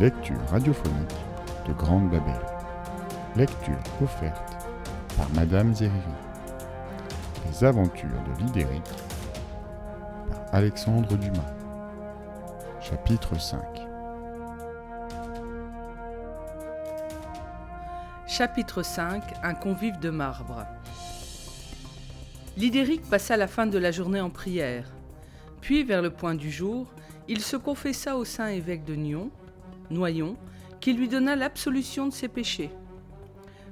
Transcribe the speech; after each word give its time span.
lectures 0.00 0.40
radiophoniques 0.50 1.16
de 1.66 1.72
Grande 1.72 2.08
Babel. 2.08 2.38
Lecture 3.34 3.78
offerte 4.00 4.66
par 5.16 5.28
Madame 5.34 5.74
Zeriri. 5.74 5.98
Les 7.48 7.64
aventures 7.64 8.08
de 8.08 8.44
Lidéric 8.44 8.84
par 10.30 10.40
Alexandre 10.52 11.16
Dumas. 11.16 11.52
Chapitre 12.80 13.40
5 13.40 13.60
Chapitre 18.28 18.84
5 18.84 19.22
Un 19.42 19.54
convive 19.54 19.98
de 19.98 20.10
marbre. 20.10 20.64
Lidéric 22.56 23.02
passa 23.10 23.36
la 23.36 23.48
fin 23.48 23.66
de 23.66 23.78
la 23.78 23.90
journée 23.90 24.20
en 24.20 24.30
prière. 24.30 24.84
Puis, 25.60 25.82
vers 25.82 26.02
le 26.02 26.10
point 26.10 26.36
du 26.36 26.52
jour, 26.52 26.86
il 27.26 27.40
se 27.40 27.56
confessa 27.56 28.16
au 28.16 28.24
saint 28.24 28.46
évêque 28.46 28.84
de 28.84 28.94
Nyon, 28.94 29.30
Noyon, 29.90 30.36
qui 30.80 30.92
lui 30.92 31.08
donna 31.08 31.36
l'absolution 31.36 32.06
de 32.06 32.12
ses 32.12 32.28
péchés. 32.28 32.70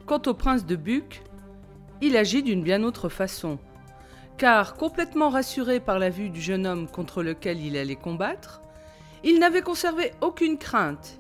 Quant 0.07 0.23
au 0.27 0.35
prince 0.35 0.67
de 0.67 0.77
Buc, 0.77 1.23
il 2.01 2.17
agit 2.17 2.43
d'une 2.43 2.63
bien 2.63 2.83
autre 2.83 3.09
façon, 3.09 3.59
car 4.39 4.75
complètement 4.75 5.31
rassuré 5.31 5.81
par 5.81 5.99
la 5.99 6.11
vue 6.11 6.31
du 6.31 6.41
jeune 6.41 6.67
homme 6.67 6.89
contre 6.89 7.23
lequel 7.23 7.65
il 7.65 7.77
allait 7.77 7.97
combattre, 7.97 8.61
il 9.25 9.39
n'avait 9.39 9.63
conservé 9.63 10.13
aucune 10.21 10.59
crainte, 10.59 11.19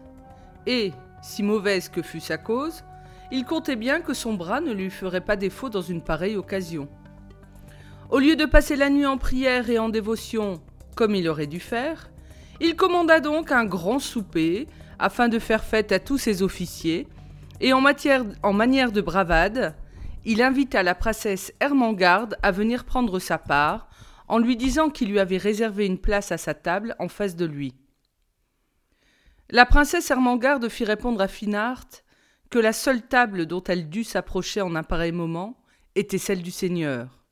et, 0.66 0.92
si 1.22 1.42
mauvaise 1.42 1.88
que 1.88 2.02
fût 2.02 2.20
sa 2.20 2.38
cause, 2.38 2.84
il 3.32 3.44
comptait 3.44 3.76
bien 3.76 4.00
que 4.00 4.14
son 4.14 4.34
bras 4.34 4.60
ne 4.60 4.72
lui 4.72 4.90
ferait 4.90 5.20
pas 5.20 5.36
défaut 5.36 5.68
dans 5.68 5.82
une 5.82 6.02
pareille 6.02 6.36
occasion. 6.36 6.88
Au 8.10 8.18
lieu 8.18 8.36
de 8.36 8.44
passer 8.44 8.76
la 8.76 8.90
nuit 8.90 9.06
en 9.06 9.18
prière 9.18 9.68
et 9.68 9.78
en 9.78 9.88
dévotion, 9.88 10.60
comme 10.94 11.14
il 11.14 11.28
aurait 11.28 11.48
dû 11.48 11.58
faire, 11.58 12.08
il 12.60 12.76
commanda 12.76 13.20
donc 13.20 13.50
un 13.50 13.64
grand 13.64 13.98
souper 13.98 14.68
afin 14.98 15.28
de 15.28 15.38
faire 15.38 15.64
fête 15.64 15.92
à 15.92 15.98
tous 15.98 16.18
ses 16.18 16.42
officiers, 16.42 17.08
et 17.60 17.72
en, 17.72 17.80
manière 17.80 18.92
de 18.92 19.00
bravade, 19.00 19.74
il 20.24 20.42
invita 20.42 20.82
la 20.82 20.94
princesse 20.94 21.52
Hermangarde 21.60 22.36
à 22.42 22.50
venir 22.50 22.84
prendre 22.84 23.18
sa 23.18 23.38
part, 23.38 23.88
en 24.28 24.38
lui 24.38 24.56
disant 24.56 24.90
qu'il 24.90 25.10
lui 25.10 25.20
avait 25.20 25.36
réservé 25.36 25.86
une 25.86 25.98
place 25.98 26.32
à 26.32 26.38
sa 26.38 26.52
table 26.52 26.96
en 26.98 27.08
face 27.08 27.36
de 27.36 27.44
lui. 27.46 27.74
La 29.50 29.64
princesse 29.64 30.10
Hermangarde 30.10 30.68
fit 30.68 30.84
répondre 30.84 31.20
à 31.20 31.28
Finart 31.28 31.86
que 32.50 32.58
la 32.58 32.72
seule 32.72 33.02
table 33.02 33.46
dont 33.46 33.62
elle 33.62 33.88
dut 33.88 34.04
s'approcher 34.04 34.60
en 34.60 34.74
un 34.74 34.82
pareil 34.82 35.12
moment 35.12 35.56
était 35.94 36.18
celle 36.18 36.42
du 36.42 36.50
Seigneur. 36.50 37.24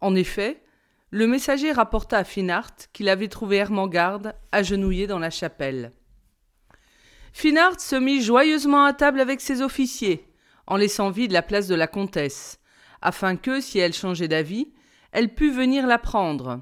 En 0.00 0.14
effet, 0.14 0.62
le 1.10 1.26
messager 1.26 1.72
rapporta 1.72 2.18
à 2.18 2.24
Finart 2.24 2.72
qu'il 2.92 3.08
avait 3.08 3.28
trouvé 3.28 3.56
Hermangarde 3.56 4.34
agenouillé 4.50 5.06
dans 5.06 5.18
la 5.18 5.30
chapelle. 5.30 5.92
Finart 7.32 7.80
se 7.80 7.96
mit 7.96 8.22
joyeusement 8.22 8.84
à 8.84 8.92
table 8.92 9.20
avec 9.20 9.40
ses 9.40 9.62
officiers, 9.62 10.28
en 10.66 10.76
laissant 10.76 11.10
vide 11.10 11.32
la 11.32 11.42
place 11.42 11.66
de 11.66 11.74
la 11.74 11.86
comtesse, 11.86 12.60
afin 13.00 13.36
que, 13.36 13.60
si 13.60 13.78
elle 13.78 13.94
changeait 13.94 14.28
d'avis, 14.28 14.68
elle 15.12 15.34
pût 15.34 15.50
venir 15.50 15.86
la 15.86 15.98
prendre. 15.98 16.60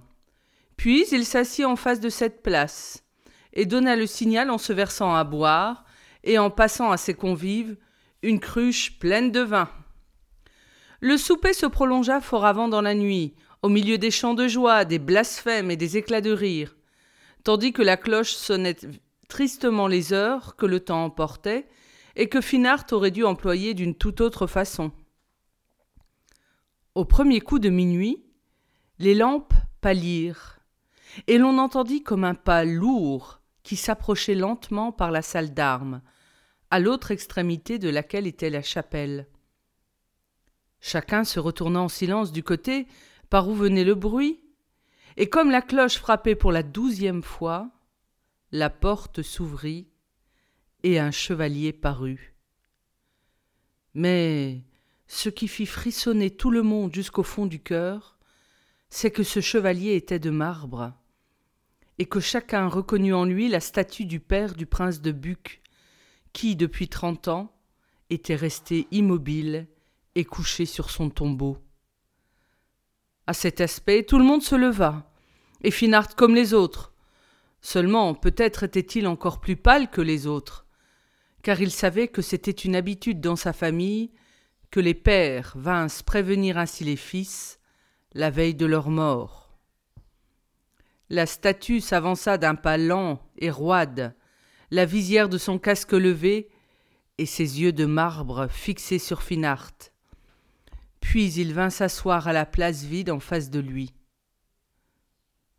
Puis 0.76 1.04
il 1.12 1.24
s'assit 1.24 1.64
en 1.64 1.76
face 1.76 2.00
de 2.00 2.08
cette 2.08 2.42
place, 2.42 3.04
et 3.52 3.66
donna 3.66 3.96
le 3.96 4.06
signal 4.06 4.50
en 4.50 4.58
se 4.58 4.72
versant 4.72 5.14
à 5.14 5.24
boire, 5.24 5.84
et 6.24 6.38
en 6.38 6.50
passant 6.50 6.90
à 6.90 6.96
ses 6.96 7.14
convives 7.14 7.76
une 8.22 8.40
cruche 8.40 8.98
pleine 8.98 9.32
de 9.32 9.40
vin. 9.40 9.68
Le 11.00 11.16
souper 11.16 11.52
se 11.52 11.66
prolongea 11.66 12.20
fort 12.20 12.44
avant 12.44 12.68
dans 12.68 12.82
la 12.82 12.94
nuit, 12.94 13.34
au 13.62 13.68
milieu 13.68 13.98
des 13.98 14.10
chants 14.10 14.34
de 14.34 14.48
joie, 14.48 14.84
des 14.84 14.98
blasphèmes 14.98 15.70
et 15.70 15.76
des 15.76 15.96
éclats 15.96 16.20
de 16.20 16.30
rire, 16.30 16.76
tandis 17.44 17.72
que 17.72 17.82
la 17.82 17.96
cloche 17.96 18.32
sonnait 18.32 18.76
tristement 19.30 19.86
les 19.86 20.12
heures 20.12 20.56
que 20.56 20.66
le 20.66 20.80
temps 20.80 21.04
emportait, 21.04 21.66
et 22.16 22.28
que 22.28 22.42
Finart 22.42 22.84
aurait 22.92 23.10
dû 23.10 23.24
employer 23.24 23.72
d'une 23.72 23.94
toute 23.94 24.20
autre 24.20 24.46
façon. 24.46 24.92
Au 26.94 27.06
premier 27.06 27.40
coup 27.40 27.58
de 27.58 27.70
minuit, 27.70 28.22
les 28.98 29.14
lampes 29.14 29.54
pâlirent, 29.80 30.58
et 31.26 31.38
l'on 31.38 31.56
entendit 31.56 32.02
comme 32.02 32.24
un 32.24 32.34
pas 32.34 32.64
lourd 32.64 33.40
qui 33.62 33.76
s'approchait 33.76 34.34
lentement 34.34 34.92
par 34.92 35.10
la 35.10 35.22
salle 35.22 35.54
d'armes, 35.54 36.02
à 36.70 36.78
l'autre 36.78 37.10
extrémité 37.10 37.78
de 37.78 37.88
laquelle 37.88 38.26
était 38.26 38.50
la 38.50 38.62
chapelle. 38.62 39.26
Chacun 40.80 41.24
se 41.24 41.40
retourna 41.40 41.80
en 41.80 41.88
silence 41.88 42.32
du 42.32 42.42
côté 42.42 42.86
par 43.28 43.48
où 43.48 43.54
venait 43.54 43.84
le 43.84 43.94
bruit, 43.94 44.40
et 45.16 45.28
comme 45.28 45.50
la 45.50 45.62
cloche 45.62 45.98
frappait 45.98 46.34
pour 46.34 46.52
la 46.52 46.62
douzième 46.62 47.22
fois, 47.22 47.70
la 48.52 48.70
porte 48.70 49.22
s'ouvrit 49.22 49.88
et 50.82 50.98
un 50.98 51.10
chevalier 51.10 51.72
parut. 51.72 52.34
Mais 53.94 54.64
ce 55.06 55.28
qui 55.28 55.48
fit 55.48 55.66
frissonner 55.66 56.30
tout 56.30 56.50
le 56.50 56.62
monde 56.62 56.94
jusqu'au 56.94 57.22
fond 57.22 57.46
du 57.46 57.60
cœur, 57.60 58.18
c'est 58.88 59.10
que 59.10 59.22
ce 59.22 59.40
chevalier 59.40 59.94
était 59.94 60.18
de 60.18 60.30
marbre, 60.30 60.92
et 61.98 62.06
que 62.06 62.20
chacun 62.20 62.66
reconnut 62.68 63.14
en 63.14 63.24
lui 63.24 63.48
la 63.48 63.60
statue 63.60 64.04
du 64.04 64.20
père 64.20 64.54
du 64.54 64.66
prince 64.66 65.00
de 65.00 65.12
Buc, 65.12 65.60
qui, 66.32 66.56
depuis 66.56 66.88
trente 66.88 67.28
ans, 67.28 67.52
était 68.08 68.36
resté 68.36 68.88
immobile 68.90 69.68
et 70.14 70.24
couché 70.24 70.66
sur 70.66 70.90
son 70.90 71.10
tombeau. 71.10 71.58
À 73.26 73.32
cet 73.32 73.60
aspect, 73.60 74.02
tout 74.04 74.18
le 74.18 74.24
monde 74.24 74.42
se 74.42 74.56
leva, 74.56 75.12
et 75.62 75.70
Finart 75.70 76.16
comme 76.16 76.34
les 76.34 76.52
autres. 76.54 76.92
Seulement, 77.60 78.14
peut-être 78.14 78.64
était-il 78.64 79.06
encore 79.06 79.40
plus 79.40 79.56
pâle 79.56 79.90
que 79.90 80.00
les 80.00 80.26
autres, 80.26 80.66
car 81.42 81.60
il 81.60 81.70
savait 81.70 82.08
que 82.08 82.22
c'était 82.22 82.50
une 82.50 82.76
habitude 82.76 83.20
dans 83.20 83.36
sa 83.36 83.52
famille 83.52 84.10
que 84.70 84.80
les 84.80 84.94
pères 84.94 85.52
vinssent 85.56 86.02
prévenir 86.02 86.58
ainsi 86.58 86.84
les 86.84 86.96
fils 86.96 87.58
la 88.12 88.30
veille 88.30 88.54
de 88.54 88.66
leur 88.66 88.90
mort. 88.90 89.58
La 91.08 91.26
statue 91.26 91.80
s'avança 91.80 92.38
d'un 92.38 92.54
pas 92.54 92.76
lent 92.76 93.20
et 93.36 93.50
roide, 93.50 94.14
la 94.70 94.84
visière 94.84 95.28
de 95.28 95.38
son 95.38 95.58
casque 95.58 95.92
levé 95.92 96.48
et 97.18 97.26
ses 97.26 97.60
yeux 97.60 97.72
de 97.72 97.84
marbre 97.84 98.48
fixés 98.48 98.98
sur 98.98 99.22
Finart. 99.22 99.72
Puis 101.00 101.32
il 101.34 101.52
vint 101.52 101.70
s'asseoir 101.70 102.28
à 102.28 102.32
la 102.32 102.46
place 102.46 102.84
vide 102.84 103.10
en 103.10 103.20
face 103.20 103.50
de 103.50 103.58
lui. 103.58 103.92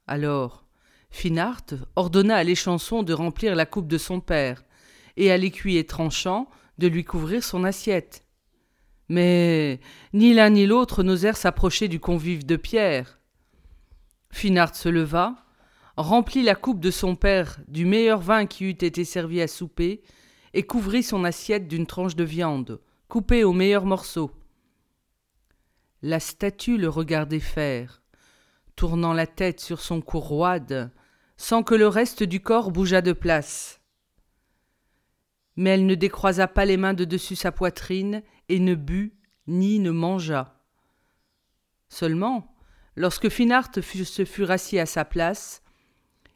Alors, 0.07 0.66
Finart 1.12 1.66
ordonna 1.96 2.38
à 2.38 2.44
l'échanson 2.44 3.04
de 3.04 3.14
remplir 3.14 3.54
la 3.54 3.66
coupe 3.66 3.88
de 3.88 3.98
son 3.98 4.22
père, 4.22 4.64
et 5.18 5.32
à 5.32 5.38
l'écuyer 5.38 5.86
tranchant 5.86 6.50
de 6.78 6.88
lui 6.88 7.04
couvrir 7.04 7.44
son 7.44 7.64
assiette. 7.64 8.26
Mais 9.10 9.82
ni 10.14 10.34
l'un 10.34 10.50
ni 10.50 10.66
l'autre 10.66 11.04
n'osèrent 11.04 11.38
s'approcher 11.38 11.90
du 11.90 12.00
convive 12.00 12.46
de 12.46 12.56
pierre. 12.56 13.20
Finart 14.32 14.76
se 14.76 14.88
leva, 14.88 15.36
remplit 15.98 16.44
la 16.44 16.56
coupe 16.56 16.80
de 16.80 16.92
son 16.92 17.16
père 17.16 17.60
du 17.68 17.86
meilleur 17.86 18.22
vin 18.22 18.46
qui 18.46 18.66
eût 18.66 18.70
été 18.70 19.04
servi 19.04 19.42
à 19.42 19.48
souper, 19.48 20.02
et 20.54 20.64
couvrit 20.64 21.04
son 21.04 21.24
assiette 21.24 21.68
d'une 21.68 21.86
tranche 21.86 22.16
de 22.16 22.24
viande, 22.24 22.80
coupée 23.10 23.44
aux 23.44 23.54
meilleurs 23.54 23.86
morceaux. 23.86 24.32
La 26.02 26.20
statue 26.20 26.78
le 26.78 26.90
regardait 26.90 27.40
faire, 27.40 28.02
tournant 28.76 29.14
la 29.14 29.28
tête 29.28 29.60
sur 29.60 29.82
son 29.82 30.02
cou 30.02 30.20
roide, 30.20 30.92
sans 31.41 31.63
que 31.63 31.74
le 31.74 31.88
reste 31.88 32.22
du 32.22 32.40
corps 32.40 32.69
bougeât 32.69 33.02
de 33.02 33.13
place. 33.13 33.81
Mais 35.56 35.72
elle 35.72 35.88
ne 35.88 35.96
décroisa 35.96 36.47
pas 36.47 36.66
les 36.66 36.78
mains 36.78 36.94
de 36.94 37.03
dessus 37.03 37.35
sa 37.35 37.52
poitrine 37.52 38.22
et 38.47 38.59
ne 38.59 38.75
but 38.75 39.18
ni 39.47 39.80
ne 39.80 39.89
mangea. 39.89 40.62
Seulement, 41.89 42.56
lorsque 42.95 43.30
Finart 43.30 43.71
se 43.74 44.24
fut 44.24 44.44
rassis 44.44 44.77
à 44.77 44.86
sa 44.86 45.04
place, 45.04 45.63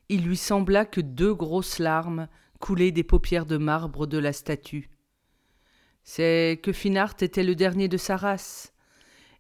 il 0.10 0.26
lui 0.26 0.38
sembla 0.38 0.86
que 0.86 1.02
deux 1.02 1.36
grosses 1.36 1.78
larmes 1.78 2.28
coulaient 2.60 2.92
des 2.92 3.04
paupières 3.04 3.46
de 3.46 3.58
marbre 3.58 4.08
de 4.08 4.18
la 4.18 4.34
statue. 4.34 4.90
C'est 6.04 6.60
que 6.64 6.74
Finart 6.74 7.14
était 7.22 7.44
le 7.44 7.54
dernier 7.54 7.88
de 7.88 7.98
sa 7.98 8.18
race, 8.18 8.74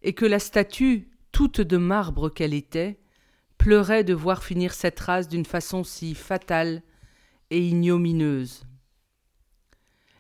et 0.04 0.14
que 0.14 0.26
la 0.26 0.40
statue, 0.40 1.10
toute 1.32 1.60
de 1.60 1.78
marbre 1.78 2.30
qu'elle 2.30 2.54
était, 2.54 3.00
pleurait 3.66 4.04
de 4.04 4.14
voir 4.14 4.44
finir 4.44 4.76
cette 4.76 5.00
race 5.00 5.28
d'une 5.28 5.44
façon 5.44 5.84
si 5.84 6.14
fatale 6.14 6.84
et 7.50 7.58
ignomineuse. 7.58 8.62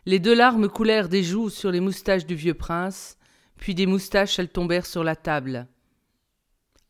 Les 0.07 0.17
deux 0.17 0.33
larmes 0.33 0.67
coulèrent 0.67 1.09
des 1.09 1.21
joues 1.21 1.51
sur 1.51 1.69
les 1.69 1.79
moustaches 1.79 2.25
du 2.25 2.33
vieux 2.33 2.55
prince, 2.55 3.19
puis 3.57 3.75
des 3.75 3.85
moustaches 3.85 4.39
elles 4.39 4.49
tombèrent 4.49 4.87
sur 4.87 5.03
la 5.03 5.15
table. 5.15 5.67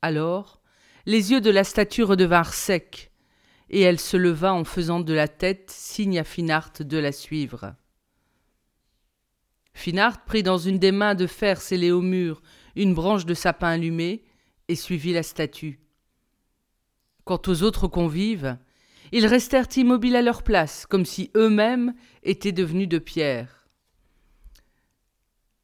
Alors, 0.02 0.62
les 1.06 1.34
yeux 1.34 1.42
de 1.42 1.50
la 1.50 1.66
statue 1.66 2.04
redevinrent 2.04 2.54
secs, 2.54 3.12
et 3.70 3.82
elle 3.82 4.00
se 4.00 4.16
leva 4.16 4.54
en 4.54 4.64
faisant 4.64 5.02
de 5.02 5.14
la 5.14 5.28
tête 5.28 5.70
signe 5.70 6.20
à 6.20 6.24
Finart 6.24 6.72
de 6.80 6.98
la 6.98 7.12
suivre. 7.12 7.76
Finart 9.74 10.24
prit 10.24 10.42
dans 10.42 10.58
une 10.58 10.80
des 10.80 10.94
mains 10.94 11.16
de 11.16 11.28
fer 11.28 11.60
scellées 11.60 11.92
au 11.92 12.02
mur 12.02 12.42
une 12.78 12.94
branche 12.94 13.26
de 13.26 13.34
sapin 13.34 13.72
allumée 13.72 14.24
et 14.70 14.76
suivit 14.76 15.12
la 15.12 15.22
statue. 15.22 15.82
Quant 17.26 17.42
aux 17.48 17.64
autres 17.64 17.88
convives, 17.88 18.58
Ils 19.12 19.28
restèrent 19.28 19.68
immobiles 19.76 20.16
à 20.16 20.22
leur 20.22 20.44
place, 20.44 20.86
comme 20.86 21.06
si 21.06 21.32
eux-mêmes 21.36 21.94
étaient 22.24 22.52
devenus 22.52 22.88
de 22.88 22.98
pierre. 22.98 23.68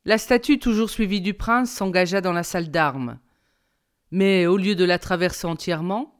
La 0.06 0.18
statue, 0.18 0.60
toujours 0.60 0.90
suivie 0.90 1.22
du 1.22 1.34
prince, 1.34 1.72
s'engagea 1.72 2.22
dans 2.22 2.34
la 2.34 2.44
salle 2.44 2.70
d'armes. 2.70 3.20
Mais 4.12 4.46
au 4.46 4.58
lieu 4.58 4.76
de 4.76 4.86
la 4.86 5.00
traverser 5.00 5.48
entièrement, 5.48 6.16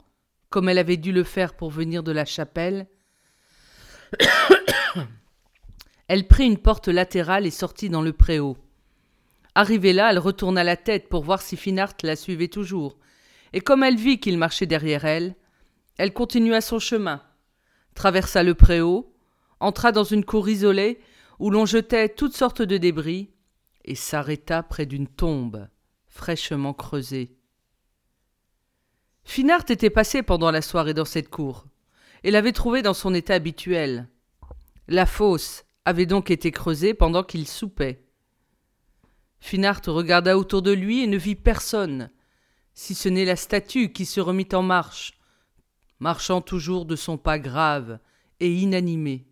comme 0.50 0.68
elle 0.68 0.78
avait 0.78 0.96
dû 0.96 1.12
le 1.12 1.24
faire 1.24 1.54
pour 1.54 1.70
venir 1.70 2.02
de 2.02 2.12
la 2.12 2.24
chapelle, 2.24 2.86
elle 6.08 6.26
prit 6.28 6.46
une 6.46 6.58
porte 6.58 6.88
latérale 6.88 7.46
et 7.46 7.50
sortit 7.50 7.88
dans 7.88 8.02
le 8.02 8.12
préau. 8.12 8.56
Arrivée 9.54 9.92
là, 9.92 10.10
elle 10.10 10.18
retourna 10.18 10.64
la 10.64 10.76
tête 10.76 11.08
pour 11.08 11.24
voir 11.24 11.42
si 11.42 11.56
Finart 11.56 11.94
la 12.02 12.16
suivait 12.16 12.48
toujours, 12.48 12.98
et 13.52 13.60
comme 13.60 13.82
elle 13.82 13.96
vit 13.96 14.18
qu'il 14.18 14.38
marchait 14.38 14.66
derrière 14.66 15.04
elle, 15.04 15.36
elle 15.98 16.12
continua 16.12 16.60
son 16.60 16.78
chemin, 16.78 17.22
traversa 17.94 18.42
le 18.42 18.54
préau, 18.54 19.14
entra 19.60 19.92
dans 19.92 20.04
une 20.04 20.24
cour 20.24 20.48
isolée 20.48 21.00
où 21.38 21.50
l'on 21.50 21.66
jetait 21.66 22.08
toutes 22.08 22.36
sortes 22.36 22.62
de 22.62 22.76
débris, 22.76 23.30
et 23.84 23.94
s'arrêta 23.94 24.62
près 24.62 24.86
d'une 24.86 25.08
tombe 25.08 25.68
fraîchement 26.06 26.74
creusée. 26.74 27.34
Finart 29.24 29.64
était 29.70 29.90
passé 29.90 30.22
pendant 30.22 30.50
la 30.50 30.62
soirée 30.62 30.94
dans 30.94 31.04
cette 31.04 31.30
cour, 31.30 31.66
et 32.22 32.30
l'avait 32.30 32.52
trouvée 32.52 32.82
dans 32.82 32.94
son 32.94 33.14
état 33.14 33.34
habituel. 33.34 34.08
La 34.88 35.06
fosse 35.06 35.64
avait 35.84 36.06
donc 36.06 36.30
été 36.30 36.50
creusée 36.50 36.94
pendant 36.94 37.22
qu'il 37.22 37.48
soupait. 37.48 38.04
Finart 39.40 39.80
regarda 39.86 40.36
autour 40.38 40.62
de 40.62 40.70
lui 40.70 41.02
et 41.02 41.06
ne 41.06 41.16
vit 41.16 41.34
personne, 41.34 42.10
si 42.74 42.94
ce 42.94 43.08
n'est 43.08 43.24
la 43.24 43.36
statue 43.36 43.92
qui 43.92 44.06
se 44.06 44.20
remit 44.20 44.48
en 44.52 44.62
marche, 44.62 45.12
marchant 46.00 46.40
toujours 46.40 46.84
de 46.84 46.96
son 46.96 47.18
pas 47.18 47.38
grave 47.38 47.98
et 48.40 48.52
inanimé. 48.52 49.26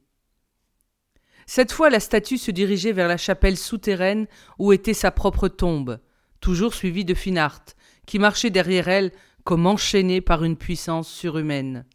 Cette 1.47 1.73
fois 1.73 1.91
la 1.91 2.01
statue 2.01 2.39
se 2.39 2.51
dirigeait 2.51 2.93
vers 2.93 3.09
la 3.09 3.17
chapelle 3.17 3.57
souterraine 3.57 4.27
où 4.59 4.73
était 4.73 4.95
sa 4.95 5.11
propre 5.11 5.49
tombe, 5.49 5.99
toujours 6.41 6.75
suivie 6.75 7.05
de 7.05 7.15
Finart, 7.15 7.65
qui 8.07 8.19
marchait 8.19 8.51
derrière 8.51 8.89
elle 8.89 9.13
comme 9.45 9.67
enchaîné 9.67 10.21
par 10.21 10.45
une 10.45 10.57
puissance 10.57 11.09
surhumaine. 11.09 11.87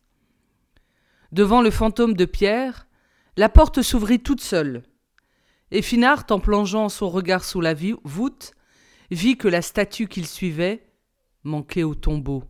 Devant 1.32 1.62
le 1.62 1.72
fantôme 1.72 2.16
de 2.16 2.26
Pierre, 2.26 2.88
la 3.38 3.50
porte 3.50 3.82
s'ouvrit 3.82 4.20
toute 4.20 4.42
seule. 4.42 4.84
Et 5.72 5.82
Finart, 5.82 6.26
en 6.30 6.40
plongeant 6.40 6.90
son 6.90 7.10
regard 7.10 7.44
sous 7.44 7.62
la 7.62 7.74
voûte, 8.04 8.54
vit 9.12 9.38
que 9.38 9.48
la 9.48 9.62
statue 9.62 10.08
qu'il 10.08 10.28
suivait 10.28 10.86
manquait 11.46 11.84
au 11.84 11.96
tombeau. 11.96 12.44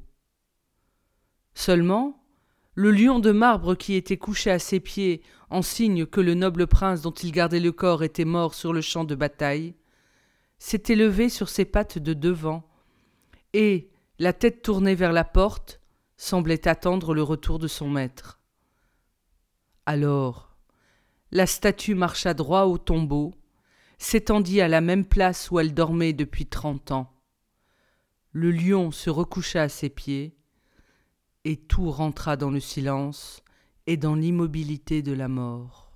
Seulement, 1.53 2.23
le 2.73 2.91
lion 2.91 3.19
de 3.19 3.31
marbre 3.31 3.75
qui 3.75 3.93
était 3.93 4.17
couché 4.17 4.51
à 4.51 4.59
ses 4.59 4.79
pieds, 4.79 5.21
en 5.49 5.61
signe 5.61 6.05
que 6.05 6.19
le 6.19 6.33
noble 6.33 6.67
prince 6.67 7.01
dont 7.01 7.11
il 7.11 7.31
gardait 7.31 7.59
le 7.59 7.71
corps 7.71 8.03
était 8.03 8.25
mort 8.25 8.53
sur 8.53 8.73
le 8.73 8.81
champ 8.81 9.03
de 9.03 9.15
bataille, 9.15 9.75
s'était 10.57 10.95
levé 10.95 11.29
sur 11.29 11.49
ses 11.49 11.65
pattes 11.65 11.99
de 11.99 12.13
devant, 12.13 12.67
et, 13.53 13.89
la 14.19 14.33
tête 14.33 14.61
tournée 14.61 14.95
vers 14.95 15.13
la 15.13 15.23
porte, 15.23 15.79
semblait 16.17 16.67
attendre 16.67 17.13
le 17.13 17.23
retour 17.23 17.59
de 17.59 17.67
son 17.67 17.89
maître. 17.89 18.39
Alors, 19.85 20.55
la 21.31 21.45
statue 21.45 21.95
marcha 21.95 22.33
droit 22.33 22.63
au 22.63 22.77
tombeau, 22.77 23.33
s'étendit 23.97 24.61
à 24.61 24.67
la 24.67 24.81
même 24.81 25.05
place 25.05 25.51
où 25.51 25.59
elle 25.59 25.73
dormait 25.73 26.13
depuis 26.13 26.45
trente 26.45 26.91
ans. 26.91 27.14
Le 28.37 28.51
lion 28.51 28.91
se 28.91 29.09
recoucha 29.09 29.61
à 29.61 29.69
ses 29.69 29.87
pieds, 29.87 30.35
et 31.45 31.55
tout 31.55 31.89
rentra 31.89 32.35
dans 32.35 32.49
le 32.49 32.59
silence 32.59 33.41
et 33.87 33.95
dans 33.95 34.13
l'immobilité 34.13 35.01
de 35.01 35.13
la 35.13 35.29
mort. 35.29 35.93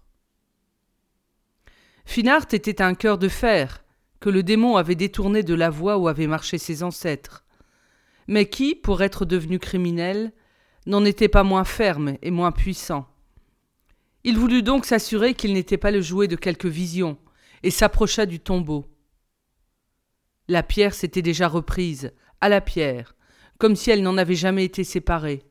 Finart 2.05 2.45
était 2.53 2.81
un 2.81 2.93
cœur 2.93 3.17
de 3.17 3.27
fer 3.27 3.83
que 4.21 4.29
le 4.29 4.41
démon 4.41 4.77
avait 4.77 4.95
détourné 4.95 5.43
de 5.43 5.53
la 5.53 5.69
voie 5.69 5.97
où 5.97 6.07
avaient 6.07 6.27
marché 6.27 6.57
ses 6.57 6.81
ancêtres, 6.81 7.43
mais 8.29 8.47
qui, 8.47 8.73
pour 8.73 9.01
être 9.01 9.25
devenu 9.25 9.59
criminel, 9.59 10.31
n'en 10.85 11.03
était 11.03 11.27
pas 11.27 11.43
moins 11.43 11.65
ferme 11.65 12.15
et 12.21 12.31
moins 12.31 12.53
puissant. 12.53 13.05
Il 14.23 14.37
voulut 14.37 14.63
donc 14.63 14.85
s'assurer 14.85 15.33
qu'il 15.33 15.51
n'était 15.51 15.77
pas 15.77 15.91
le 15.91 15.99
jouet 15.99 16.29
de 16.29 16.37
quelque 16.37 16.69
vision, 16.69 17.17
et 17.63 17.69
s'approcha 17.69 18.25
du 18.25 18.39
tombeau. 18.39 18.85
La 20.47 20.63
pierre 20.63 20.93
s'était 20.93 21.21
déjà 21.21 21.49
reprise, 21.49 22.13
à 22.41 22.49
la 22.49 22.61
pierre, 22.61 23.15
comme 23.57 23.75
si 23.75 23.91
elle 23.91 24.03
n'en 24.03 24.17
avait 24.17 24.35
jamais 24.35 24.65
été 24.65 24.83
séparée. 24.83 25.43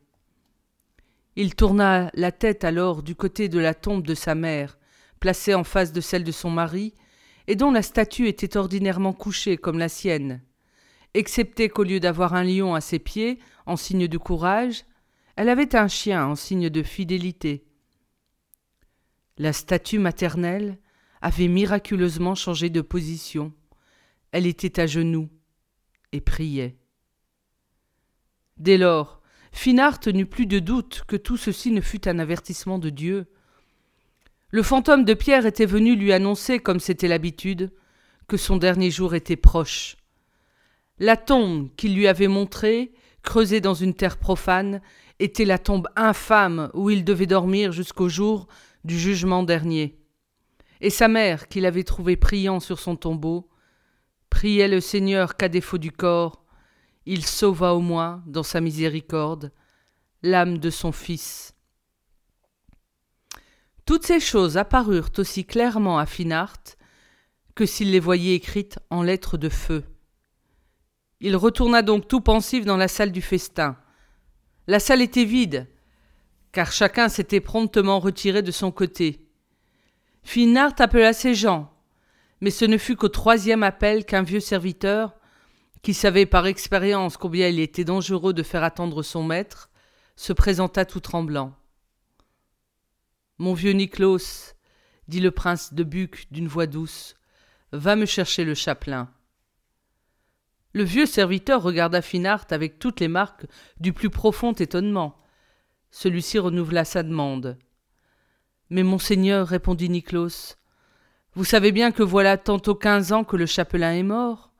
Il 1.36 1.54
tourna 1.54 2.10
la 2.14 2.32
tête 2.32 2.64
alors 2.64 3.02
du 3.02 3.14
côté 3.14 3.48
de 3.48 3.58
la 3.58 3.74
tombe 3.74 4.02
de 4.02 4.14
sa 4.14 4.34
mère, 4.34 4.78
placée 5.20 5.54
en 5.54 5.64
face 5.64 5.92
de 5.92 6.00
celle 6.00 6.24
de 6.24 6.32
son 6.32 6.50
mari, 6.50 6.94
et 7.46 7.56
dont 7.56 7.70
la 7.70 7.82
statue 7.82 8.28
était 8.28 8.56
ordinairement 8.56 9.12
couchée 9.12 9.56
comme 9.56 9.78
la 9.78 9.88
sienne, 9.88 10.42
excepté 11.14 11.68
qu'au 11.68 11.84
lieu 11.84 12.00
d'avoir 12.00 12.34
un 12.34 12.44
lion 12.44 12.74
à 12.74 12.80
ses 12.80 12.98
pieds, 12.98 13.38
en 13.66 13.76
signe 13.76 14.08
de 14.08 14.18
courage, 14.18 14.84
elle 15.36 15.48
avait 15.48 15.76
un 15.76 15.88
chien 15.88 16.26
en 16.26 16.34
signe 16.34 16.70
de 16.70 16.82
fidélité. 16.82 17.64
La 19.36 19.52
statue 19.52 19.98
maternelle 19.98 20.78
avait 21.20 21.48
miraculeusement 21.48 22.34
changé 22.34 22.70
de 22.70 22.80
position. 22.80 23.52
Elle 24.32 24.46
était 24.46 24.80
à 24.80 24.86
genoux 24.86 25.28
et 26.12 26.20
priait. 26.20 26.77
Dès 28.58 28.76
lors, 28.76 29.20
Finart 29.52 30.00
n'eut 30.12 30.26
plus 30.26 30.46
de 30.46 30.58
doute 30.58 31.02
que 31.06 31.16
tout 31.16 31.36
ceci 31.36 31.70
ne 31.70 31.80
fût 31.80 32.08
un 32.08 32.18
avertissement 32.18 32.78
de 32.78 32.90
Dieu. 32.90 33.26
Le 34.50 34.62
fantôme 34.62 35.04
de 35.04 35.14
Pierre 35.14 35.46
était 35.46 35.66
venu 35.66 35.94
lui 35.94 36.12
annoncer, 36.12 36.58
comme 36.58 36.80
c'était 36.80 37.08
l'habitude, 37.08 37.72
que 38.26 38.36
son 38.36 38.56
dernier 38.56 38.90
jour 38.90 39.14
était 39.14 39.36
proche. 39.36 39.96
La 40.98 41.16
tombe 41.16 41.68
qu'il 41.76 41.94
lui 41.94 42.08
avait 42.08 42.28
montrée, 42.28 42.92
creusée 43.22 43.60
dans 43.60 43.74
une 43.74 43.94
terre 43.94 44.18
profane, 44.18 44.80
était 45.18 45.44
la 45.44 45.58
tombe 45.58 45.88
infâme 45.96 46.70
où 46.74 46.90
il 46.90 47.04
devait 47.04 47.26
dormir 47.26 47.72
jusqu'au 47.72 48.08
jour 48.08 48.48
du 48.84 48.98
jugement 48.98 49.42
dernier. 49.42 49.98
Et 50.80 50.90
sa 50.90 51.08
mère, 51.08 51.48
qu'il 51.48 51.66
avait 51.66 51.84
trouvé 51.84 52.16
priant 52.16 52.60
sur 52.60 52.78
son 52.78 52.96
tombeau, 52.96 53.48
priait 54.30 54.68
le 54.68 54.80
Seigneur 54.80 55.36
qu'à 55.36 55.48
défaut 55.48 55.78
du 55.78 55.90
corps, 55.90 56.44
il 57.10 57.24
sauva 57.24 57.72
au 57.74 57.80
moins, 57.80 58.22
dans 58.26 58.42
sa 58.42 58.60
miséricorde, 58.60 59.50
l'âme 60.22 60.58
de 60.58 60.68
son 60.68 60.92
fils. 60.92 61.54
Toutes 63.86 64.04
ces 64.04 64.20
choses 64.20 64.58
apparurent 64.58 65.08
aussi 65.16 65.46
clairement 65.46 65.98
à 65.98 66.04
Finart 66.04 66.58
que 67.54 67.64
s'il 67.64 67.92
les 67.92 67.98
voyait 67.98 68.34
écrites 68.34 68.78
en 68.90 69.02
lettres 69.02 69.38
de 69.38 69.48
feu. 69.48 69.84
Il 71.20 71.34
retourna 71.34 71.80
donc 71.80 72.08
tout 72.08 72.20
pensif 72.20 72.66
dans 72.66 72.76
la 72.76 72.88
salle 72.88 73.10
du 73.10 73.22
festin. 73.22 73.78
La 74.66 74.78
salle 74.78 75.00
était 75.00 75.24
vide, 75.24 75.66
car 76.52 76.70
chacun 76.72 77.08
s'était 77.08 77.40
promptement 77.40 78.00
retiré 78.00 78.42
de 78.42 78.50
son 78.50 78.70
côté. 78.70 79.26
Finart 80.22 80.74
appela 80.78 81.14
ses 81.14 81.34
gens, 81.34 81.72
mais 82.42 82.50
ce 82.50 82.66
ne 82.66 82.76
fut 82.76 82.96
qu'au 82.96 83.08
troisième 83.08 83.62
appel 83.62 84.04
qu'un 84.04 84.22
vieux 84.22 84.40
serviteur, 84.40 85.17
qui 85.82 85.94
savait 85.94 86.26
par 86.26 86.46
expérience 86.46 87.16
combien 87.16 87.48
il 87.48 87.60
était 87.60 87.84
dangereux 87.84 88.32
de 88.32 88.42
faire 88.42 88.64
attendre 88.64 89.02
son 89.02 89.22
maître, 89.22 89.70
se 90.16 90.32
présenta 90.32 90.84
tout 90.84 91.00
tremblant. 91.00 91.54
Mon 93.38 93.54
vieux 93.54 93.72
Niklaus, 93.72 94.54
dit 95.06 95.20
le 95.20 95.30
prince 95.30 95.72
de 95.72 95.84
Buc 95.84 96.26
d'une 96.30 96.48
voix 96.48 96.66
douce, 96.66 97.14
va 97.72 97.96
me 97.96 98.06
chercher 98.06 98.44
le 98.44 98.54
chapelain. 98.54 99.10
Le 100.72 100.82
vieux 100.82 101.06
serviteur 101.06 101.62
regarda 101.62 102.02
Finart 102.02 102.46
avec 102.50 102.78
toutes 102.78 103.00
les 103.00 103.08
marques 103.08 103.46
du 103.80 103.92
plus 103.92 104.10
profond 104.10 104.52
étonnement. 104.52 105.16
Celui-ci 105.90 106.38
renouvela 106.38 106.84
sa 106.84 107.02
demande. 107.02 107.56
Mais 108.70 108.82
monseigneur, 108.82 109.48
répondit 109.48 109.88
Niklaus, 109.88 110.56
vous 111.34 111.44
savez 111.44 111.72
bien 111.72 111.92
que 111.92 112.02
voilà 112.02 112.36
tantôt 112.36 112.74
quinze 112.74 113.12
ans 113.12 113.24
que 113.24 113.36
le 113.36 113.46
chapelain 113.46 113.92
est 113.92 114.02
mort, 114.02 114.52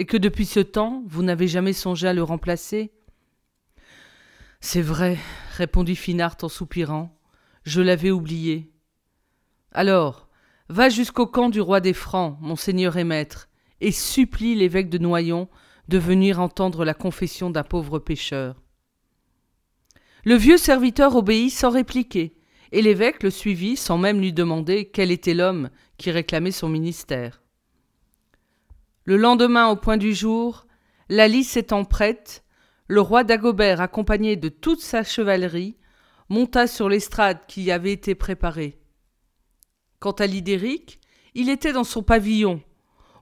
et 0.00 0.06
que 0.06 0.16
depuis 0.16 0.46
ce 0.46 0.60
temps 0.60 1.02
vous 1.06 1.22
n'avez 1.22 1.46
jamais 1.46 1.74
songé 1.74 2.08
à 2.08 2.14
le 2.14 2.22
remplacer. 2.22 2.90
C'est 4.58 4.80
vrai, 4.80 5.18
répondit 5.58 5.94
Finart 5.94 6.38
en 6.40 6.48
soupirant, 6.48 7.14
je 7.64 7.82
l'avais 7.82 8.10
oublié. 8.10 8.72
Alors, 9.72 10.30
va 10.70 10.88
jusqu'au 10.88 11.26
camp 11.26 11.50
du 11.50 11.60
roi 11.60 11.80
des 11.80 11.92
Francs, 11.92 12.38
mon 12.40 12.56
seigneur 12.56 12.96
et 12.96 13.04
maître, 13.04 13.50
et 13.82 13.92
supplie 13.92 14.54
l'évêque 14.54 14.88
de 14.88 14.96
Noyon 14.96 15.50
de 15.88 15.98
venir 15.98 16.40
entendre 16.40 16.86
la 16.86 16.94
confession 16.94 17.50
d'un 17.50 17.62
pauvre 17.62 17.98
pécheur. 17.98 18.62
Le 20.24 20.36
vieux 20.36 20.56
serviteur 20.56 21.14
obéit 21.14 21.50
sans 21.50 21.68
répliquer, 21.68 22.38
et 22.72 22.80
l'évêque 22.80 23.22
le 23.22 23.30
suivit 23.30 23.76
sans 23.76 23.98
même 23.98 24.18
lui 24.18 24.32
demander 24.32 24.86
quel 24.86 25.10
était 25.10 25.34
l'homme 25.34 25.68
qui 25.98 26.10
réclamait 26.10 26.52
son 26.52 26.70
ministère. 26.70 27.42
Le 29.10 29.16
lendemain, 29.16 29.66
au 29.66 29.74
point 29.74 29.96
du 29.96 30.14
jour, 30.14 30.68
la 31.08 31.26
liste 31.26 31.56
étant 31.56 31.84
prête, 31.84 32.44
le 32.86 33.00
roi 33.00 33.24
Dagobert, 33.24 33.80
accompagné 33.80 34.36
de 34.36 34.48
toute 34.48 34.80
sa 34.80 35.02
chevalerie, 35.02 35.76
monta 36.28 36.68
sur 36.68 36.88
l'estrade 36.88 37.40
qui 37.48 37.64
y 37.64 37.72
avait 37.72 37.90
été 37.90 38.14
préparée. 38.14 38.78
Quant 39.98 40.12
à 40.12 40.28
Lidéric, 40.28 41.00
il 41.34 41.48
était 41.48 41.72
dans 41.72 41.82
son 41.82 42.04
pavillon, 42.04 42.62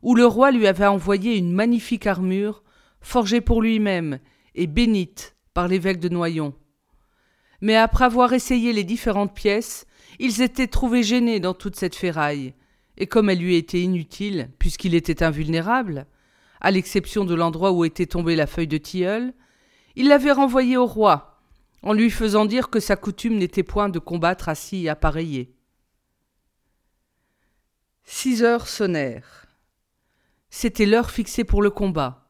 où 0.03 0.15
le 0.15 0.27
roi 0.27 0.51
lui 0.51 0.67
avait 0.67 0.85
envoyé 0.85 1.39
une 1.39 1.55
magnifique 1.55 2.07
armure, 2.07 2.63
forgée 3.01 3.41
pour 3.41 3.63
lui-même 3.63 4.19
et 4.55 4.67
bénite 4.67 5.37
par 5.55 5.69
l'évêque 5.69 6.01
de 6.01 6.11
Noyon. 6.11 6.53
Mais 7.63 7.77
après 7.77 8.05
avoir 8.05 8.35
essayé 8.35 8.75
les 8.75 8.85
différentes 8.85 9.35
pièces, 9.35 9.87
ils 10.19 10.43
étaient 10.43 10.67
trouvés 10.67 11.03
gênés 11.03 11.41
dans 11.41 11.55
toute 11.55 11.77
cette 11.77 11.97
ferraille, 11.97 12.53
et 12.99 13.07
comme 13.07 13.31
elle 13.31 13.39
lui 13.39 13.55
était 13.55 13.81
inutile, 13.81 14.51
puisqu'il 14.59 14.95
était 14.95 15.23
invulnérable, 15.23 16.07
à 16.61 16.73
l'exception 16.73 17.25
de 17.25 17.35
l'endroit 17.35 17.71
où 17.71 17.85
était 17.85 18.07
tombée 18.07 18.35
la 18.35 18.49
feuille 18.49 18.67
de 18.67 18.77
tilleul, 18.77 19.33
il 19.95 20.09
l'avait 20.09 20.33
renvoyé 20.33 20.77
au 20.77 20.85
roi, 20.85 21.41
en 21.83 21.93
lui 21.93 22.11
faisant 22.11 22.45
dire 22.45 22.71
que 22.71 22.81
sa 22.81 22.97
coutume 22.97 23.39
n'était 23.39 23.63
point 23.63 23.89
de 23.89 24.01
combattre 24.01 24.49
assis 24.49 24.85
et 24.85 24.89
appareillé. 24.89 25.55
Six 28.03 28.43
heures 28.43 28.67
sonnèrent. 28.67 29.47
C'était 30.51 30.87
l'heure 30.87 31.11
fixée 31.11 31.45
pour 31.45 31.63
le 31.63 31.71
combat, 31.71 32.29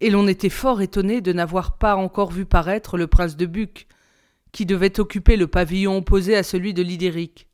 et 0.00 0.10
l'on 0.10 0.28
était 0.28 0.50
fort 0.50 0.82
étonné 0.82 1.22
de 1.22 1.32
n'avoir 1.32 1.78
pas 1.78 1.96
encore 1.96 2.32
vu 2.32 2.44
paraître 2.44 2.98
le 2.98 3.06
prince 3.06 3.36
de 3.36 3.46
Buc, 3.46 3.86
qui 4.52 4.66
devait 4.66 5.00
occuper 5.00 5.36
le 5.36 5.46
pavillon 5.46 5.96
opposé 5.96 6.36
à 6.36 6.42
celui 6.42 6.74
de 6.74 6.82
Lidéric. 6.82 7.48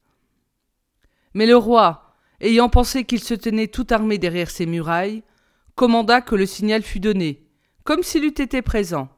Mais 1.34 1.46
le 1.46 1.56
roi, 1.56 2.01
ayant 2.42 2.68
pensé 2.68 3.04
qu'il 3.04 3.22
se 3.22 3.34
tenait 3.34 3.68
tout 3.68 3.86
armé 3.90 4.18
derrière 4.18 4.50
ses 4.50 4.66
murailles, 4.66 5.22
commanda 5.74 6.20
que 6.20 6.34
le 6.34 6.44
signal 6.44 6.82
fût 6.82 7.00
donné, 7.00 7.46
comme 7.84 8.02
s'il 8.02 8.24
eût 8.24 8.28
été 8.28 8.60
présent, 8.60 9.08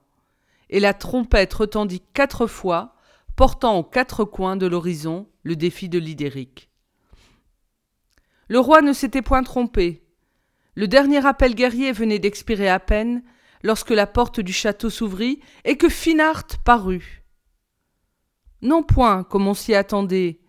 et 0.70 0.78
la 0.78 0.94
trompette 0.94 1.52
retendit 1.54 2.02
quatre 2.12 2.46
fois, 2.46 2.94
portant 3.34 3.78
aux 3.78 3.82
quatre 3.82 4.24
coins 4.24 4.56
de 4.56 4.66
l'horizon 4.66 5.28
le 5.42 5.56
défi 5.56 5.88
de 5.88 5.98
Lidéric. 5.98 6.70
Le 8.48 8.60
roi 8.60 8.82
ne 8.82 8.92
s'était 8.92 9.22
point 9.22 9.42
trompé. 9.42 10.06
Le 10.74 10.86
dernier 10.86 11.26
appel 11.26 11.54
guerrier 11.54 11.92
venait 11.92 12.18
d'expirer 12.18 12.68
à 12.68 12.78
peine 12.78 13.22
lorsque 13.62 13.90
la 13.90 14.06
porte 14.06 14.40
du 14.40 14.52
château 14.52 14.90
s'ouvrit 14.90 15.40
et 15.64 15.76
que 15.76 15.88
Finart 15.88 16.46
parut. 16.64 17.24
Non 18.60 18.82
point, 18.82 19.24
comme 19.24 19.48
on 19.48 19.54
s'y 19.54 19.74
attendait, 19.74 20.40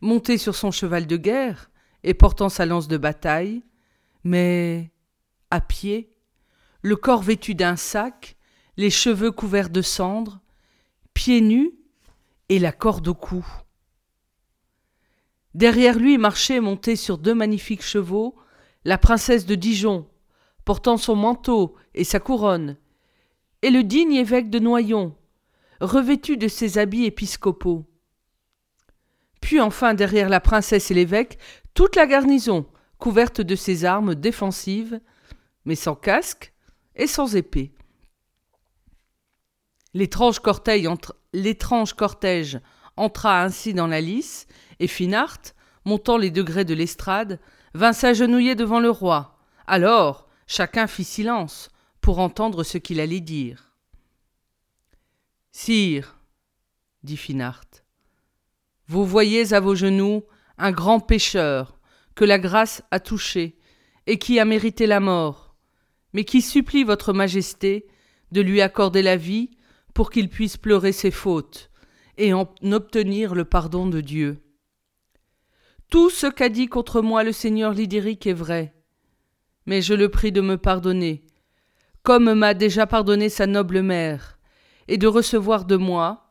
monté 0.00 0.38
sur 0.38 0.54
son 0.54 0.70
cheval 0.70 1.06
de 1.06 1.16
guerre 1.16 1.70
et 2.08 2.14
portant 2.14 2.48
sa 2.48 2.64
lance 2.64 2.88
de 2.88 2.96
bataille, 2.96 3.62
mais 4.24 4.90
à 5.50 5.60
pied, 5.60 6.16
le 6.80 6.96
corps 6.96 7.20
vêtu 7.20 7.54
d'un 7.54 7.76
sac, 7.76 8.38
les 8.78 8.88
cheveux 8.88 9.30
couverts 9.30 9.68
de 9.68 9.82
cendres, 9.82 10.40
pieds 11.12 11.42
nus 11.42 11.74
et 12.48 12.58
la 12.58 12.72
corde 12.72 13.08
au 13.08 13.14
cou. 13.14 13.46
Derrière 15.52 15.98
lui 15.98 16.16
marchait, 16.16 16.60
montée 16.60 16.96
sur 16.96 17.18
deux 17.18 17.34
magnifiques 17.34 17.82
chevaux, 17.82 18.36
la 18.86 18.96
princesse 18.96 19.44
de 19.44 19.54
Dijon, 19.54 20.08
portant 20.64 20.96
son 20.96 21.14
manteau 21.14 21.76
et 21.92 22.04
sa 22.04 22.20
couronne, 22.20 22.78
et 23.60 23.68
le 23.68 23.84
digne 23.84 24.14
évêque 24.14 24.48
de 24.48 24.60
Noyon, 24.60 25.14
revêtu 25.82 26.38
de 26.38 26.48
ses 26.48 26.78
habits 26.78 27.04
épiscopaux. 27.04 27.84
Puis 29.48 29.62
enfin 29.62 29.94
derrière 29.94 30.28
la 30.28 30.40
princesse 30.40 30.90
et 30.90 30.94
l'évêque, 30.94 31.38
toute 31.72 31.96
la 31.96 32.06
garnison, 32.06 32.66
couverte 32.98 33.40
de 33.40 33.56
ses 33.56 33.86
armes 33.86 34.14
défensives, 34.14 35.00
mais 35.64 35.74
sans 35.74 35.94
casque 35.94 36.52
et 36.94 37.06
sans 37.06 37.34
épée. 37.34 37.72
L'étrange 39.94 40.40
cortège, 40.40 40.86
entra 42.98 43.42
ainsi 43.42 43.72
dans 43.72 43.86
la 43.86 44.02
lice, 44.02 44.46
et 44.80 44.86
Finart, 44.86 45.40
montant 45.86 46.18
les 46.18 46.30
degrés 46.30 46.66
de 46.66 46.74
l'estrade, 46.74 47.40
vint 47.72 47.94
s'agenouiller 47.94 48.54
devant 48.54 48.80
le 48.80 48.90
roi. 48.90 49.38
Alors 49.66 50.28
chacun 50.46 50.86
fit 50.86 51.04
silence 51.04 51.70
pour 52.02 52.18
entendre 52.18 52.64
ce 52.64 52.76
qu'il 52.76 53.00
allait 53.00 53.20
dire. 53.20 53.72
Sire, 55.52 56.18
dit 57.02 57.16
Finart, 57.16 57.64
vous 58.88 59.04
voyez 59.04 59.52
à 59.52 59.60
vos 59.60 59.74
genoux 59.74 60.24
un 60.56 60.72
grand 60.72 60.98
pécheur 60.98 61.78
que 62.14 62.24
la 62.24 62.38
grâce 62.38 62.82
a 62.90 62.98
touché 62.98 63.58
et 64.06 64.18
qui 64.18 64.40
a 64.40 64.44
mérité 64.44 64.86
la 64.86 64.98
mort, 64.98 65.54
mais 66.14 66.24
qui 66.24 66.40
supplie 66.40 66.84
votre 66.84 67.12
majesté 67.12 67.86
de 68.32 68.40
lui 68.40 68.62
accorder 68.62 69.02
la 69.02 69.16
vie 69.16 69.50
pour 69.94 70.10
qu'il 70.10 70.30
puisse 70.30 70.56
pleurer 70.56 70.92
ses 70.92 71.10
fautes 71.10 71.70
et 72.16 72.32
en 72.32 72.48
obtenir 72.72 73.34
le 73.34 73.44
pardon 73.44 73.86
de 73.86 74.00
Dieu. 74.00 74.42
Tout 75.90 76.10
ce 76.10 76.26
qu'a 76.26 76.48
dit 76.48 76.66
contre 76.66 77.02
moi 77.02 77.24
le 77.24 77.32
seigneur 77.32 77.72
Lydéric 77.72 78.26
est 78.26 78.32
vrai, 78.32 78.74
mais 79.66 79.82
je 79.82 79.94
le 79.94 80.08
prie 80.08 80.32
de 80.32 80.40
me 80.40 80.56
pardonner, 80.56 81.24
comme 82.02 82.32
m'a 82.32 82.54
déjà 82.54 82.86
pardonné 82.86 83.28
sa 83.28 83.46
noble 83.46 83.82
mère, 83.82 84.38
et 84.88 84.96
de 84.96 85.06
recevoir 85.06 85.66
de 85.66 85.76
moi, 85.76 86.27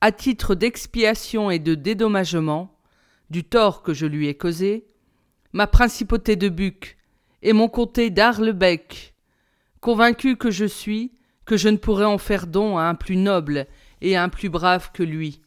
à 0.00 0.12
titre 0.12 0.54
d'expiation 0.54 1.50
et 1.50 1.58
de 1.58 1.74
dédommagement, 1.74 2.76
du 3.30 3.44
tort 3.44 3.82
que 3.82 3.94
je 3.94 4.06
lui 4.06 4.28
ai 4.28 4.36
causé, 4.36 4.86
ma 5.52 5.66
principauté 5.66 6.36
de 6.36 6.48
Buc 6.48 6.96
et 7.42 7.52
mon 7.52 7.68
comté 7.68 8.10
d'Arlebec, 8.10 9.14
convaincu 9.80 10.36
que 10.36 10.50
je 10.50 10.64
suis 10.64 11.12
que 11.44 11.56
je 11.56 11.70
ne 11.70 11.78
pourrais 11.78 12.04
en 12.04 12.18
faire 12.18 12.46
don 12.46 12.76
à 12.76 12.82
un 12.82 12.94
plus 12.94 13.16
noble 13.16 13.66
et 14.02 14.16
à 14.16 14.22
un 14.22 14.28
plus 14.28 14.50
brave 14.50 14.90
que 14.92 15.02
lui. 15.02 15.40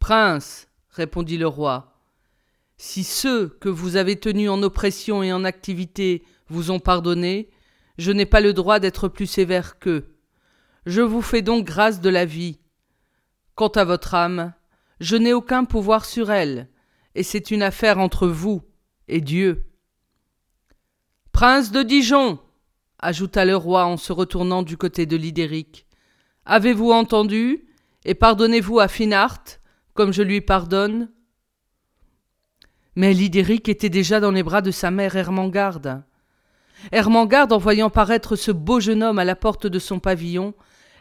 Prince, 0.00 0.68
répondit 0.90 1.38
le 1.38 1.46
roi, 1.46 1.98
si 2.76 3.04
ceux 3.04 3.48
que 3.60 3.68
vous 3.68 3.96
avez 3.96 4.18
tenus 4.18 4.50
en 4.50 4.62
oppression 4.62 5.22
et 5.22 5.32
en 5.32 5.44
activité 5.44 6.24
vous 6.48 6.70
ont 6.70 6.80
pardonné, 6.80 7.50
je 7.98 8.10
n'ai 8.12 8.26
pas 8.26 8.40
le 8.40 8.52
droit 8.52 8.80
d'être 8.80 9.08
plus 9.08 9.26
sévère 9.26 9.78
qu'eux. 9.78 10.08
Je 10.86 11.02
vous 11.02 11.22
fais 11.22 11.42
donc 11.42 11.64
grâce 11.64 12.00
de 12.00 12.08
la 12.08 12.24
vie. 12.24 12.58
Quant 13.58 13.66
à 13.66 13.82
votre 13.82 14.14
âme, 14.14 14.52
je 15.00 15.16
n'ai 15.16 15.32
aucun 15.32 15.64
pouvoir 15.64 16.04
sur 16.04 16.30
elle, 16.30 16.68
et 17.16 17.24
c'est 17.24 17.50
une 17.50 17.64
affaire 17.64 17.98
entre 17.98 18.28
vous 18.28 18.62
et 19.08 19.20
Dieu. 19.20 19.66
Prince 21.32 21.72
de 21.72 21.82
Dijon, 21.82 22.38
ajouta 23.00 23.44
le 23.44 23.56
roi 23.56 23.84
en 23.84 23.96
se 23.96 24.12
retournant 24.12 24.62
du 24.62 24.76
côté 24.76 25.06
de 25.06 25.16
Lidéric, 25.16 25.86
avez-vous 26.44 26.92
entendu, 26.92 27.66
et 28.04 28.14
pardonnez-vous 28.14 28.78
à 28.78 28.86
Finart, 28.86 29.42
comme 29.92 30.12
je 30.12 30.22
lui 30.22 30.40
pardonne? 30.40 31.10
Mais 32.94 33.12
Lidéric 33.12 33.68
était 33.68 33.88
déjà 33.88 34.20
dans 34.20 34.30
les 34.30 34.44
bras 34.44 34.62
de 34.62 34.70
sa 34.70 34.92
mère 34.92 35.16
Hermangarde. 35.16 36.04
Hermangarde, 36.92 37.52
en 37.52 37.58
voyant 37.58 37.90
paraître 37.90 38.36
ce 38.36 38.52
beau 38.52 38.78
jeune 38.78 39.02
homme 39.02 39.18
à 39.18 39.24
la 39.24 39.34
porte 39.34 39.66
de 39.66 39.80
son 39.80 39.98
pavillon, 39.98 40.54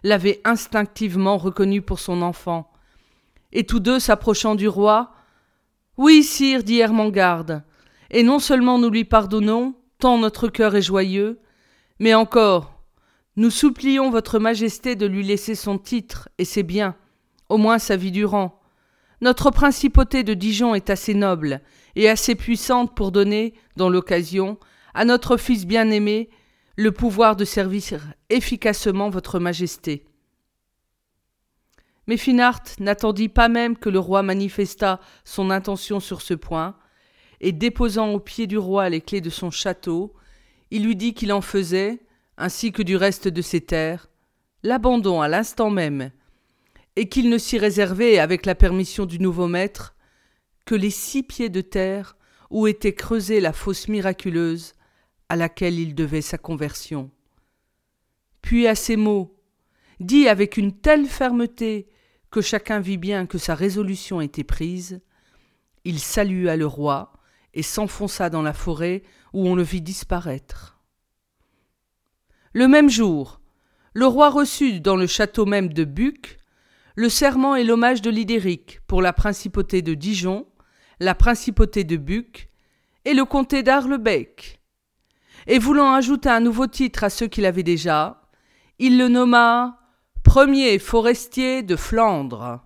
l'avait 0.04 0.42
instinctivement 0.44 1.38
reconnu 1.38 1.82
pour 1.82 2.00
son 2.00 2.22
enfant. 2.22 2.72
Et 3.52 3.66
tous 3.66 3.80
deux 3.80 4.00
s'approchant 4.00 4.56
du 4.56 4.68
roi. 4.68 5.14
Oui, 5.98 6.24
sire, 6.24 6.64
dit 6.64 6.80
Hermangarde, 6.80 7.64
et 8.12 8.24
non 8.24 8.40
seulement 8.40 8.78
nous 8.78 8.90
lui 8.90 9.04
pardonnons, 9.04 9.76
tant 10.00 10.18
notre 10.18 10.48
cœur 10.48 10.76
est 10.76 10.82
joyeux, 10.82 11.40
mais 12.00 12.14
encore, 12.14 12.84
nous 13.36 13.50
supplions 13.50 14.10
votre 14.10 14.40
majesté 14.40 14.96
de 14.96 15.06
lui 15.06 15.24
laisser 15.24 15.56
son 15.56 15.78
titre 15.78 16.30
et 16.38 16.46
ses 16.46 16.64
biens, 16.64 16.96
au 17.50 17.58
moins 17.58 17.80
sa 17.80 17.96
vie 17.96 18.12
durant. 18.12 18.60
Notre 19.22 19.50
principauté 19.50 20.24
de 20.24 20.34
Dijon 20.34 20.76
est 20.76 20.90
assez 20.90 21.14
noble, 21.14 21.62
et 21.96 22.10
assez 22.10 22.36
puissante 22.36 22.96
pour 22.96 23.12
donner, 23.12 23.56
dans 23.76 23.90
l'occasion, 23.90 24.60
à 24.94 25.06
notre 25.06 25.38
Fils 25.38 25.66
bien-aimé 25.66 26.30
le 26.78 26.92
pouvoir 26.92 27.36
de 27.36 27.44
servir 27.44 28.14
efficacement 28.30 29.10
votre 29.10 29.40
Majesté. 29.40 30.06
Mais 32.06 32.18
Finart 32.18 32.62
n'attendit 32.80 33.30
pas 33.30 33.50
même 33.50 33.76
que 33.76 33.90
le 33.90 33.98
roi 33.98 34.22
manifestât 34.22 35.00
son 35.26 35.50
intention 35.50 36.00
sur 36.00 36.22
ce 36.22 36.36
point, 36.36 36.78
et 37.42 37.52
déposant 37.52 38.10
au 38.10 38.20
pied 38.20 38.46
du 38.46 38.60
roi 38.60 38.90
les 38.90 39.02
clés 39.02 39.22
de 39.22 39.32
son 39.32 39.50
château, 39.50 40.14
il 40.70 40.86
lui 40.86 40.96
dit 40.96 41.16
qu'il 41.16 41.34
en 41.34 41.42
faisait, 41.42 42.00
ainsi 42.38 42.72
que 42.72 42.84
du 42.84 42.96
reste 42.96 43.28
de 43.28 43.42
ses 43.42 43.62
terres, 43.62 44.08
l'abandon 44.62 45.20
à 45.20 45.28
l'instant 45.28 45.72
même, 45.72 46.12
et 46.96 47.10
qu'il 47.10 47.30
ne 47.30 47.40
s'y 47.40 47.58
réservait, 47.58 48.20
avec 48.20 48.46
la 48.46 48.54
permission 48.54 49.08
du 49.08 49.20
nouveau 49.20 49.48
maître, 49.48 49.96
que 50.66 50.76
les 50.76 50.92
six 50.92 51.24
pieds 51.24 51.50
de 51.50 51.62
terre 51.62 52.18
où 52.52 52.68
était 52.68 52.94
creusée 52.94 53.42
la 53.42 53.52
fosse 53.52 53.88
miraculeuse 53.88 54.74
à 55.30 55.36
laquelle 55.36 55.80
il 55.80 55.96
devait 55.96 56.22
sa 56.22 56.38
conversion. 56.38 57.12
Puis 58.42 58.68
à 58.68 58.76
ces 58.76 58.96
mots, 58.96 59.38
dits 60.00 60.28
avec 60.28 60.58
une 60.58 60.74
telle 60.74 61.06
fermeté 61.06 61.90
que 62.32 62.42
chacun 62.42 62.80
vit 62.80 62.98
bien 62.98 63.26
que 63.26 63.38
sa 63.38 63.56
résolution 63.56 64.22
était 64.22 64.44
prise, 64.44 65.02
il 65.84 66.00
salua 66.00 66.56
le 66.56 66.66
roi 66.66 67.14
et 67.54 67.64
s'enfonça 67.64 68.30
dans 68.30 68.42
la 68.42 68.54
forêt 68.54 69.04
où 69.34 69.48
on 69.48 69.56
le 69.56 69.64
vit 69.64 69.82
disparaître. 69.82 70.80
Le 72.54 72.68
même 72.68 72.90
jour, 72.90 73.42
le 73.94 74.06
roi 74.06 74.30
reçut 74.30 74.80
dans 74.80 74.96
le 74.96 75.08
château 75.08 75.46
même 75.46 75.74
de 75.74 75.84
Buc 75.84 76.38
le 76.98 77.10
serment 77.10 77.56
et 77.56 77.64
l'hommage 77.64 78.02
de 78.02 78.10
Lidéric 78.10 78.82
pour 78.88 79.04
la 79.04 79.14
principauté 79.14 79.84
de 79.84 79.94
Dijon, 79.94 80.48
la 81.00 81.14
principauté 81.14 81.84
de 81.84 81.96
Buc 81.96 82.50
et 83.06 83.14
le 83.14 83.24
comté 83.24 83.62
d'Arlebec. 83.62 84.60
Et 85.48 85.60
voulant 85.60 85.94
ajouter 85.94 86.30
un 86.30 86.42
nouveau 86.42 86.68
titre 86.68 87.06
à 87.06 87.10
ceux 87.10 87.28
qu'il 87.28 87.46
avait 87.46 87.64
déjà, 87.64 88.22
il 88.80 88.98
le 88.98 89.08
nomma 89.08 89.80
premier 90.24 90.78
forestier 90.78 91.64
de 91.64 91.78
Flandre. 91.78 92.60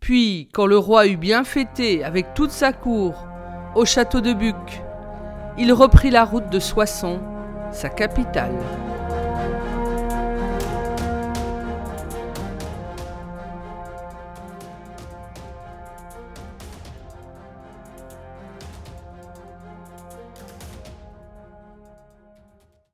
Puis, 0.00 0.48
quand 0.52 0.66
le 0.66 0.76
roi 0.76 1.06
eut 1.06 1.16
bien 1.16 1.44
fêté 1.44 2.02
avec 2.02 2.34
toute 2.34 2.50
sa 2.50 2.72
cour 2.72 3.28
au 3.76 3.84
château 3.84 4.20
de 4.20 4.32
Buc, 4.32 4.82
il 5.56 5.72
reprit 5.72 6.10
la 6.10 6.24
route 6.24 6.50
de 6.50 6.58
Soissons, 6.58 7.20
sa 7.70 7.88
capitale. 7.88 8.58